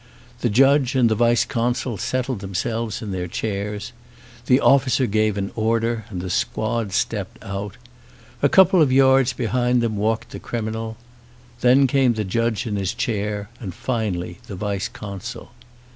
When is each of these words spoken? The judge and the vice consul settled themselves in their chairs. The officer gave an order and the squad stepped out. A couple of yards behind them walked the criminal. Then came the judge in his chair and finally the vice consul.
The 0.39 0.49
judge 0.49 0.95
and 0.95 1.09
the 1.09 1.13
vice 1.13 1.45
consul 1.45 1.95
settled 1.95 2.39
themselves 2.39 3.03
in 3.03 3.11
their 3.11 3.27
chairs. 3.27 3.93
The 4.47 4.59
officer 4.59 5.05
gave 5.05 5.37
an 5.37 5.51
order 5.55 6.05
and 6.09 6.21
the 6.21 6.29
squad 6.31 6.91
stepped 6.91 7.37
out. 7.43 7.77
A 8.41 8.49
couple 8.49 8.81
of 8.81 8.91
yards 8.91 9.31
behind 9.31 9.79
them 9.79 9.97
walked 9.97 10.31
the 10.31 10.39
criminal. 10.39 10.97
Then 11.59 11.85
came 11.85 12.13
the 12.15 12.23
judge 12.23 12.65
in 12.65 12.77
his 12.77 12.95
chair 12.95 13.51
and 13.59 13.75
finally 13.75 14.39
the 14.47 14.55
vice 14.55 14.87
consul. 14.87 15.51